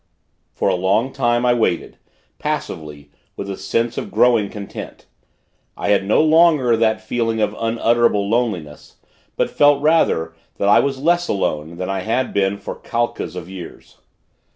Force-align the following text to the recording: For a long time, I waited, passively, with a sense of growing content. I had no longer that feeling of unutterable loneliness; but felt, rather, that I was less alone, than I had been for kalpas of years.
For 0.51 0.67
a 0.67 0.73
long 0.73 1.13
time, 1.13 1.45
I 1.45 1.53
waited, 1.53 1.99
passively, 2.39 3.11
with 3.35 3.51
a 3.51 3.55
sense 3.55 3.99
of 3.99 4.09
growing 4.09 4.49
content. 4.49 5.05
I 5.77 5.89
had 5.89 6.05
no 6.07 6.23
longer 6.23 6.75
that 6.75 7.01
feeling 7.05 7.39
of 7.39 7.55
unutterable 7.59 8.27
loneliness; 8.27 8.95
but 9.35 9.51
felt, 9.51 9.79
rather, 9.79 10.33
that 10.57 10.67
I 10.69 10.79
was 10.79 10.97
less 11.03 11.27
alone, 11.27 11.77
than 11.77 11.87
I 11.87 11.99
had 11.99 12.33
been 12.33 12.57
for 12.57 12.73
kalpas 12.77 13.35
of 13.35 13.47
years. 13.47 13.99